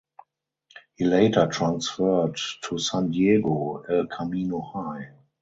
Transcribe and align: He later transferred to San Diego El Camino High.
He 0.95 1.05
later 1.05 1.45
transferred 1.45 2.39
to 2.63 2.79
San 2.79 3.11
Diego 3.11 3.83
El 3.87 4.07
Camino 4.07 4.59
High. 4.59 5.11